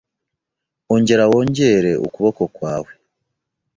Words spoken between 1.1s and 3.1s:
wongere ukuboko kwawe